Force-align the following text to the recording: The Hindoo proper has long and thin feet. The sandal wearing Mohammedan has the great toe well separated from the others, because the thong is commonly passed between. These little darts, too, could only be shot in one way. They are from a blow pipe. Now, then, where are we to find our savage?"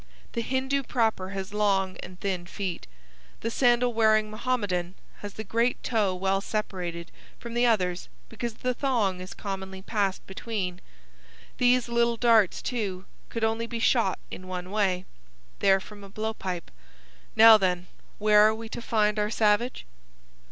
The 0.33 0.41
Hindoo 0.41 0.81
proper 0.81 1.29
has 1.29 1.53
long 1.53 1.95
and 1.97 2.19
thin 2.19 2.47
feet. 2.47 2.87
The 3.41 3.51
sandal 3.51 3.93
wearing 3.93 4.31
Mohammedan 4.31 4.95
has 5.19 5.35
the 5.35 5.43
great 5.43 5.83
toe 5.83 6.15
well 6.15 6.41
separated 6.41 7.11
from 7.37 7.53
the 7.53 7.67
others, 7.67 8.09
because 8.27 8.55
the 8.55 8.73
thong 8.73 9.21
is 9.21 9.35
commonly 9.35 9.83
passed 9.83 10.25
between. 10.25 10.81
These 11.59 11.87
little 11.87 12.17
darts, 12.17 12.63
too, 12.63 13.05
could 13.29 13.43
only 13.43 13.67
be 13.67 13.77
shot 13.77 14.17
in 14.31 14.47
one 14.47 14.71
way. 14.71 15.05
They 15.59 15.69
are 15.71 15.79
from 15.79 16.03
a 16.03 16.09
blow 16.09 16.33
pipe. 16.33 16.71
Now, 17.35 17.57
then, 17.59 17.85
where 18.17 18.41
are 18.41 18.55
we 18.55 18.69
to 18.69 18.81
find 18.81 19.19
our 19.19 19.29
savage?" 19.29 19.85